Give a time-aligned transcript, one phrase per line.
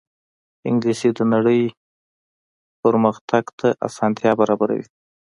[0.69, 1.61] انګلیسي د نړۍ
[2.81, 4.85] پرمخ تګ ته اسانتیا برابروي